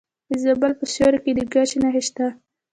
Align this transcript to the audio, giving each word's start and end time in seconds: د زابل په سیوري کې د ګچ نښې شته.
د 0.29 0.31
زابل 0.43 0.71
په 0.79 0.85
سیوري 0.93 1.19
کې 1.23 1.31
د 1.37 1.39
ګچ 1.53 1.69
نښې 1.81 2.01
شته. 2.07 2.27